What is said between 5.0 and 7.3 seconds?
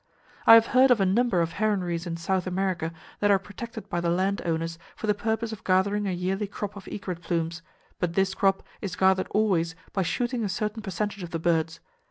the purpose of gathering a yearly crop of egret